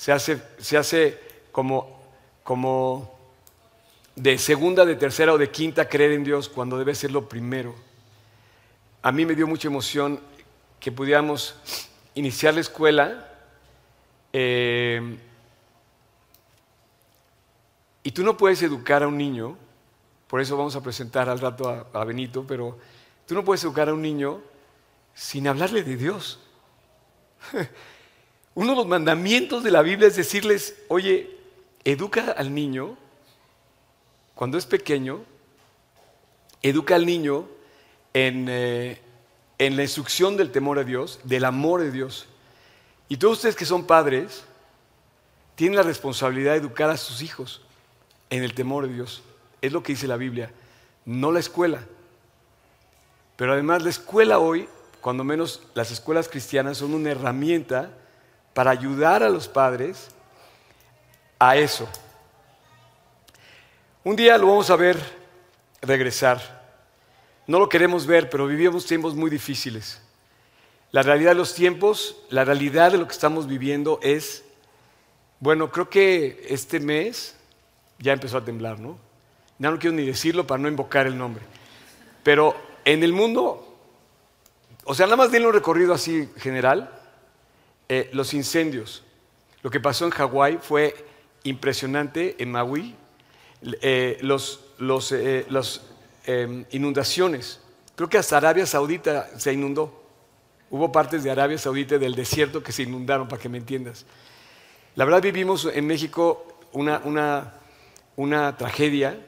[0.00, 1.20] Se hace, se hace
[1.52, 2.00] como,
[2.42, 3.18] como
[4.16, 7.74] de segunda, de tercera o de quinta creer en Dios cuando debe ser lo primero.
[9.02, 10.18] A mí me dio mucha emoción
[10.80, 11.54] que pudiéramos
[12.14, 13.28] iniciar la escuela
[14.32, 15.18] eh,
[18.02, 19.58] y tú no puedes educar a un niño,
[20.28, 22.78] por eso vamos a presentar al rato a, a Benito, pero
[23.26, 24.40] tú no puedes educar a un niño
[25.12, 26.40] sin hablarle de Dios.
[28.60, 31.34] Uno de los mandamientos de la Biblia es decirles, oye,
[31.82, 32.98] educa al niño
[34.34, 35.24] cuando es pequeño,
[36.60, 37.48] educa al niño
[38.12, 39.00] eh,
[39.56, 42.26] en, la instrucción del temor a Dios, del amor de Dios.
[43.08, 44.44] Y todos ustedes que son padres,
[45.54, 47.62] tienen la responsabilidad de educar a sus hijos
[48.28, 49.22] en el temor de Dios.
[49.62, 50.52] Es lo que dice la Biblia,
[51.06, 51.80] no la escuela.
[53.36, 54.68] Pero además la escuela hoy,
[55.00, 57.96] cuando menos las escuelas cristianas, son una herramienta
[58.54, 60.08] para ayudar a los padres
[61.38, 61.88] a eso,
[64.02, 64.98] un día lo vamos a ver
[65.82, 66.60] regresar.
[67.46, 70.00] No lo queremos ver, pero vivimos tiempos muy difíciles.
[70.92, 74.44] La realidad de los tiempos, la realidad de lo que estamos viviendo es,
[75.38, 77.36] bueno, creo que este mes
[77.98, 78.98] ya empezó a temblar, ¿no?
[79.58, 81.44] Ya no quiero ni decirlo para no invocar el nombre.
[82.22, 83.76] Pero en el mundo,
[84.84, 86.99] o sea, nada más denle un recorrido así general,
[87.92, 89.02] eh, los incendios.
[89.64, 90.94] Lo que pasó en Hawái fue
[91.42, 92.94] impresionante, en Maui,
[93.62, 95.80] eh, los, los, eh, las
[96.24, 97.58] em, inundaciones.
[97.96, 100.04] Creo que hasta Arabia Saudita se inundó.
[100.70, 104.06] Hubo partes de Arabia Saudita del desierto que se inundaron, para que me entiendas.
[104.94, 107.54] La verdad vivimos en México una, una,
[108.14, 109.18] una tragedia.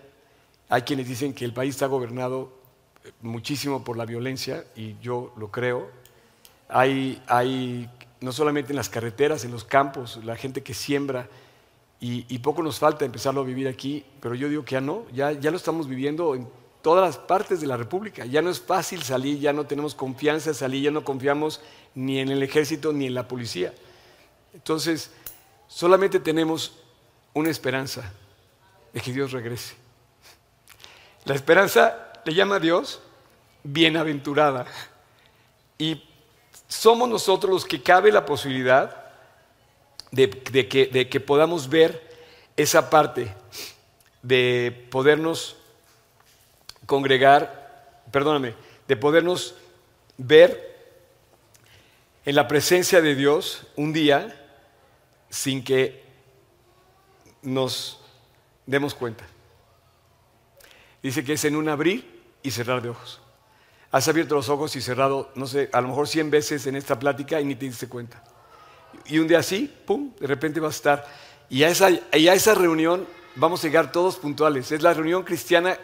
[0.69, 2.53] Hay quienes dicen que el país está gobernado
[3.23, 5.91] muchísimo por la violencia y yo lo creo.
[6.69, 7.91] Hay, hay
[8.23, 11.29] no solamente en las carreteras, en los campos, la gente que siembra
[12.01, 15.05] y, y, poco nos falta empezarlo a vivir aquí, pero yo digo que ya no,
[15.13, 16.49] ya, ya lo estamos viviendo en
[16.83, 18.27] todas las partes de la República.
[18.27, 21.61] Ya no es fácil salir, ya no tenemos confianza en salir, ya no confiamos
[21.95, 23.73] ni en el ejército ni en la policía.
[24.53, 25.13] Entonces,
[25.69, 26.77] solamente tenemos
[27.35, 28.13] una esperanza
[28.93, 29.77] de que Dios regrese.
[31.25, 33.01] La esperanza le llama a Dios
[33.63, 34.67] bienaventurada.
[35.79, 36.03] Y
[36.73, 38.97] somos nosotros los que cabe la posibilidad
[40.11, 42.11] de, que, que podamos ver
[42.57, 43.35] esa parte,
[44.23, 45.57] de podernos
[46.87, 48.55] congregar, perdóname,
[48.89, 49.55] de podernos
[50.17, 50.73] ver
[52.25, 54.47] en la presencia de Dios un día
[55.29, 56.03] sin que
[57.43, 58.01] nos
[58.65, 59.27] demos cuenta.
[61.03, 63.22] Dice que es en un abrir y cerrar de ojos.
[63.93, 66.99] Has abierto los ojos y cerrado, no sé, a lo mejor 100 veces en esta
[66.99, 68.25] plática y ni te diste cuenta.
[69.07, 71.07] Y un día así, pum, de repente vas a estar.
[71.49, 74.73] Y a esa, y a esa reunión vamos a llegar todos puntuales.
[74.73, 75.79] Es la reunión cristiana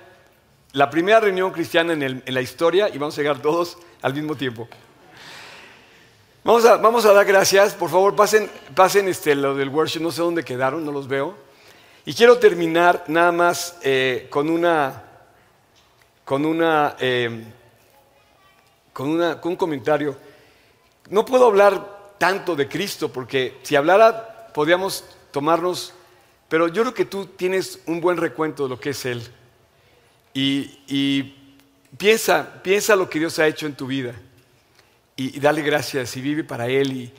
[0.73, 4.69] la primera reunión cristiana en, la historia y vamos a llegar todos al mismo tiempo.
[6.45, 10.11] Vamos a, vamos a dar gracias, por favor pasen, pasen este, lo del worship, no
[10.11, 11.35] sé dónde quedaron, no los veo.
[12.05, 15.05] Y quiero terminar nada más eh, con una,
[16.25, 17.45] con una, eh,
[18.99, 20.17] con un comentario.
[21.09, 25.95] No puedo hablar tanto de Cristo porque si hablara podríamos tomarnos,
[26.49, 29.23] pero yo creo que tú tienes un buen recuento de lo que es Él.
[30.35, 31.35] Y,
[31.97, 34.15] piensa, piensa lo que Dios ha hecho en tu vida
[35.17, 37.13] y, dale gracias y vive para Él y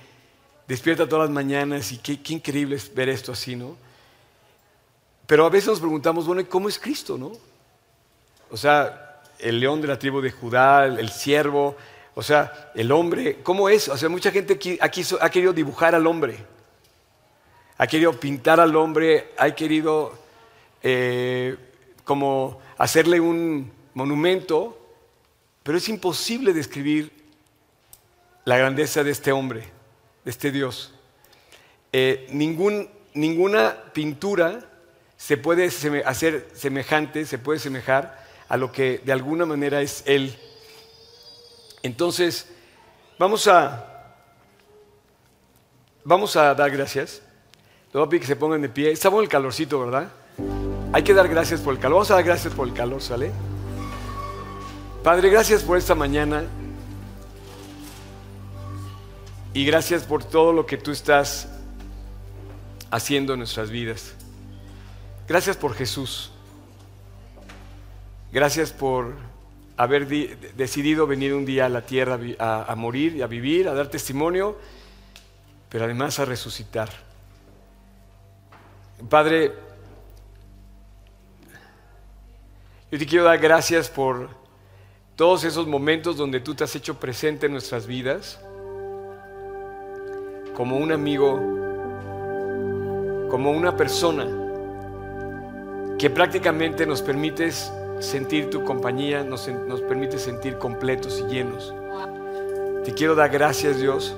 [0.67, 3.77] despierta todas las mañanas y qué, increíble es ver esto así, ¿no?
[5.25, 7.31] Pero a veces nos preguntamos, bueno, ¿cómo es Cristo, no?
[8.51, 9.08] O sea,
[9.39, 11.75] el león de la tribu de Judá, el, siervo,
[12.15, 13.88] o sea, el hombre, ¿cómo es?
[13.88, 14.78] O sea, mucha gente aquí,
[15.21, 16.38] ha querido dibujar al hombre,
[17.78, 20.13] ha querido pintar al hombre, ha querido
[20.84, 21.56] eh,
[22.04, 24.78] como hacerle un monumento,
[25.63, 27.12] pero es imposible describir
[28.45, 29.62] la grandeza de este hombre,
[30.25, 30.93] de este Dios.
[31.93, 34.69] Eh, ninguna pintura
[35.17, 35.69] se puede
[36.06, 40.35] hacer semejante, se puede semejar a lo que de alguna manera es Él.
[41.83, 42.47] Entonces,
[43.17, 44.15] vamos a,
[46.03, 47.21] vamos a dar gracias.
[47.93, 48.91] Les voy a que se pongan de pie.
[48.91, 50.12] Está bueno el calorcito, ¿verdad?
[50.91, 51.97] Hay que dar gracias por el calor.
[51.97, 53.31] Vamos a dar gracias por el calor, ¿sale?
[55.03, 56.43] Padre, gracias por esta mañana.
[59.53, 61.47] Y gracias por todo lo que tú estás
[62.91, 64.13] haciendo en nuestras vidas.
[65.27, 66.31] Gracias por Jesús.
[68.31, 69.15] Gracias por
[69.77, 70.07] haber
[70.55, 74.57] decidido venir un día a la tierra a, morir y a vivir, a dar testimonio,
[75.69, 76.89] pero además a resucitar.
[79.09, 79.53] Padre,
[82.91, 84.29] Yo te quiero dar gracias por
[85.15, 88.39] todos esos momentos donde tú te has hecho presente en nuestras vidas,
[90.55, 91.35] como un amigo,
[93.29, 94.27] como una persona
[95.99, 101.73] que prácticamente nos permites sentir tu compañía, nos, nos permite sentir completos y llenos.
[102.83, 104.15] Te quiero dar gracias Dios,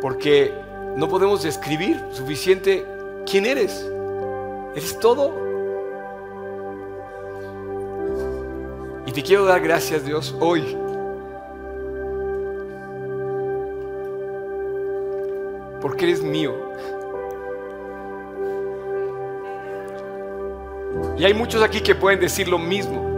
[0.00, 0.52] porque
[0.96, 2.86] no podemos describir suficiente
[3.24, 3.86] quién eres.
[4.74, 5.32] Eres todo.
[9.06, 10.76] Y te quiero dar gracias, Dios, hoy.
[15.80, 16.54] Porque eres mío.
[21.16, 23.10] Y hay muchos aquí que pueden decir lo mismo.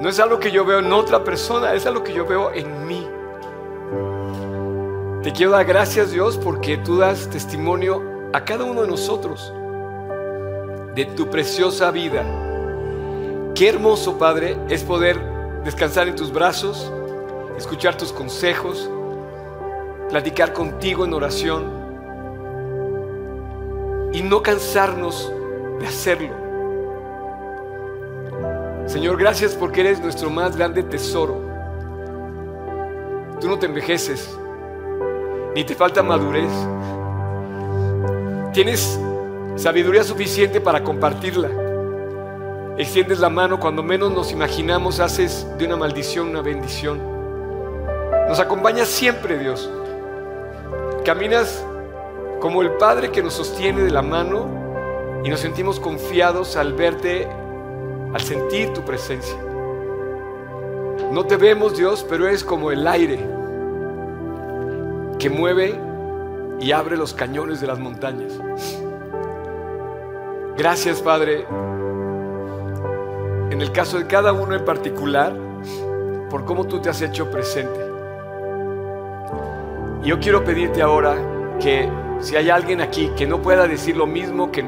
[0.00, 2.86] No es algo que yo veo en otra persona, es algo que yo veo en
[2.86, 3.06] mí.
[5.22, 9.52] Te quiero dar gracias Dios porque tú das testimonio a cada uno de nosotros
[10.94, 12.24] de tu preciosa vida
[13.58, 15.18] Qué hermoso, Padre, es poder
[15.64, 16.92] descansar en tus brazos,
[17.56, 18.88] escuchar tus consejos,
[20.10, 21.77] platicar contigo en oración
[24.12, 25.32] y no cansarnos
[25.80, 26.34] de hacerlo.
[28.86, 31.40] Señor, gracias porque eres nuestro más grande tesoro.
[33.40, 34.36] Tú no te envejeces,
[35.54, 36.50] ni te falta madurez.
[38.52, 38.98] Tienes
[39.56, 41.50] sabiduría suficiente para compartirla
[42.78, 47.00] Extiendes la mano cuando menos nos imaginamos, haces de una maldición una bendición.
[48.28, 49.68] Nos acompañas siempre, Dios.
[51.04, 51.64] Caminas
[52.40, 54.46] como el Padre que nos sostiene de la mano
[55.24, 57.28] y nos sentimos confiados al verte,
[58.12, 59.36] al sentir tu presencia.
[61.10, 63.18] No te vemos, Dios, pero es como el aire
[65.18, 65.78] que mueve
[66.60, 68.38] y abre los cañones de las montañas.
[70.56, 71.46] Gracias, Padre,
[73.50, 75.32] en el caso de cada uno en particular,
[76.30, 77.80] por cómo tú te has hecho presente.
[80.02, 81.16] Y yo quiero pedirte ahora
[81.60, 81.88] que
[82.20, 84.64] si hay alguien aquí que no pueda decir lo mismo que,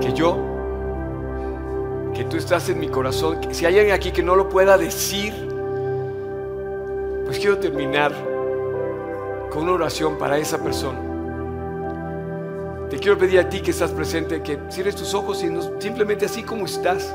[0.00, 0.38] que yo,
[2.14, 5.32] que tú estás en mi corazón, si hay alguien aquí que no lo pueda decir,
[7.24, 8.12] pues quiero terminar
[9.50, 10.98] con una oración para esa persona.
[12.90, 15.48] Te quiero pedir a ti que estás presente que cierres tus ojos y
[15.78, 17.14] simplemente así como estás,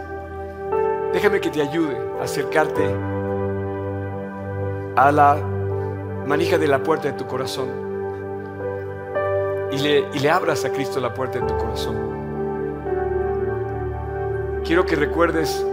[1.14, 2.84] déjame que te ayude a acercarte
[4.96, 5.36] a la
[6.26, 7.95] manija de la puerta de tu corazón
[9.76, 11.96] y le, abras a Cristo la puerta de tu corazón.
[14.64, 15.66] Quiero que recuerdes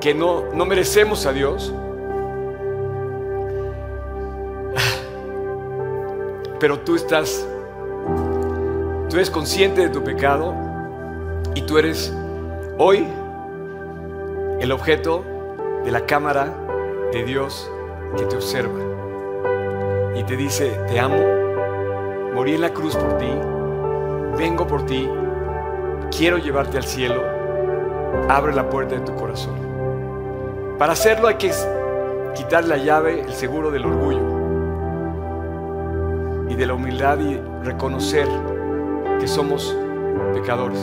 [0.00, 1.74] que no, no merecemos a Dios,
[6.60, 7.44] pero tú estás,
[9.08, 10.54] tú eres consciente de tu pecado
[11.54, 12.12] y tú eres
[12.78, 13.06] hoy
[14.60, 15.24] el objeto
[15.84, 16.54] de la cámara
[17.12, 17.70] de Dios
[18.16, 18.93] que te observa
[20.16, 21.16] y te dice, te amo,
[22.34, 23.30] morí en la cruz por ti,
[24.38, 25.08] vengo por ti,
[26.16, 27.22] quiero llevarte al cielo,
[28.28, 29.54] abre la puerta de tu corazón.
[30.78, 31.50] Para hacerlo hay que
[32.34, 34.34] quitar la llave, el seguro del orgullo
[36.48, 38.28] y de la humildad y reconocer
[39.18, 39.76] que somos
[40.32, 40.80] pecadores,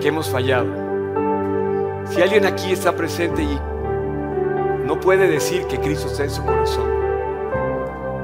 [0.00, 0.66] que hemos fallado.
[2.06, 3.60] Si alguien aquí está presente y
[4.84, 6.95] no puede decir que Cristo está en su corazón,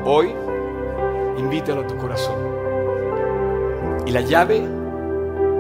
[0.05, 0.35] hoy
[1.37, 2.37] invítalo a tu corazón.
[4.07, 4.67] Y la llave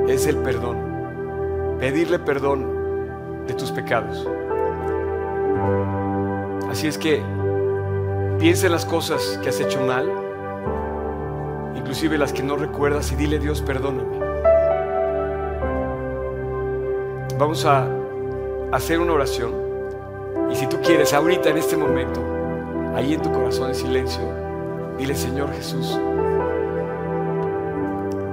[0.08, 4.28] es el perdón, pedirle perdón de tus pecados.
[6.68, 7.22] Así es que
[8.42, 10.10] Piensa en las cosas que has hecho mal,
[11.76, 14.18] inclusive las que no recuerdas, y dile Dios, perdóname.
[17.38, 17.86] Vamos a
[18.72, 19.54] hacer una oración.
[20.50, 22.20] Y si tú quieres, ahorita en este momento,
[22.94, 24.22] ahí en tu corazón en silencio,
[24.98, 25.98] dile Señor Jesús,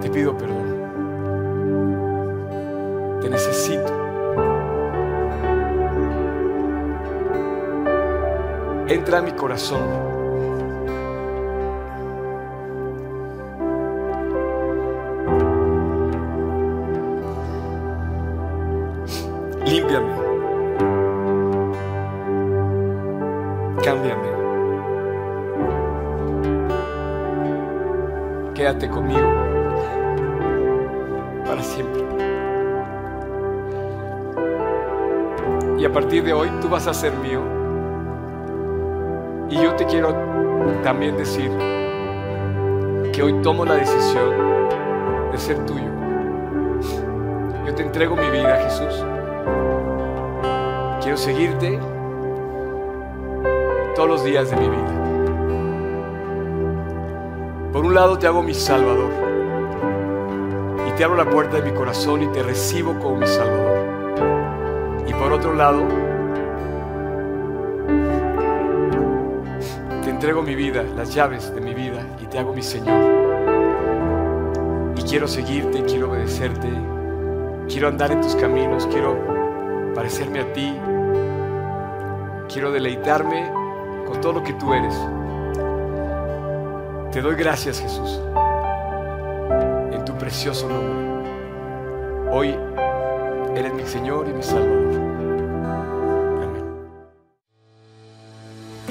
[0.02, 0.80] te pido perdón.
[3.22, 4.10] Te necesito.
[8.90, 10.09] entra a mi corazón.
[28.88, 29.28] Conmigo
[31.46, 32.02] para siempre.
[35.78, 37.42] Y a partir de hoy tú vas a ser mío.
[39.50, 40.16] Y yo te quiero
[40.82, 41.52] también decir
[43.12, 44.30] que hoy tomo la decisión
[45.32, 45.92] de ser tuyo.
[47.68, 49.06] Yo te entrego mi vida, Jesús.
[51.02, 51.80] Quiero seguirte
[53.96, 55.09] todos los días de mi vida.
[57.72, 59.12] Por un lado te hago mi Salvador
[60.88, 65.06] y te abro la puerta de mi corazón y te recibo como mi Salvador.
[65.08, 65.84] Y por otro lado,
[70.20, 73.00] entrego mi vida, las llaves de mi vida y te hago mi Señor.
[74.98, 76.68] Y quiero seguirte, quiero obedecerte,
[77.70, 79.16] quiero andar en tus caminos, quiero
[79.96, 80.76] parecerme a ti,
[82.52, 83.50] quiero deleitarme
[84.06, 84.94] con todo lo que tú eres.
[87.12, 88.22] Te doy gracias Jesús,
[89.92, 91.32] en tu precioso nombre.
[92.32, 92.56] Hoy
[93.56, 95.10] eres mi Señor y mi Salvador.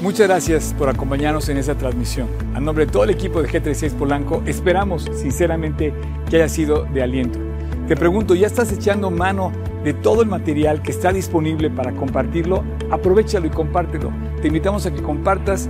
[0.01, 2.27] Muchas gracias por acompañarnos en esta transmisión.
[2.55, 5.93] A nombre de todo el equipo de G36 Polanco, esperamos sinceramente
[6.29, 7.39] que haya sido de aliento.
[7.87, 9.53] Te pregunto, ¿ya estás echando mano
[9.85, 12.65] de todo el material que está disponible para compartirlo?
[12.91, 14.11] Aprovechalo y compártelo.
[14.41, 15.69] Te invitamos a que compartas